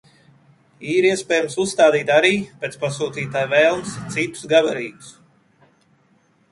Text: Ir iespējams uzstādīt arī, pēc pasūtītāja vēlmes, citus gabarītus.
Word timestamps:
Ir 0.93 1.07
iespējams 1.09 1.57
uzstādīt 1.63 2.09
arī, 2.15 2.31
pēc 2.65 2.79
pasūtītāja 2.85 3.53
vēlmes, 3.53 3.95
citus 4.17 4.53
gabarītus. 4.55 5.17